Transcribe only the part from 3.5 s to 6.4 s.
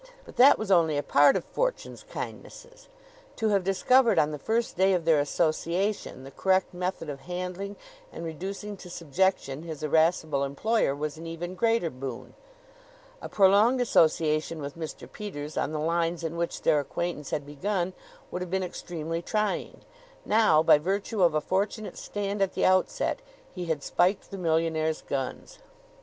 discovered on the first day of their association the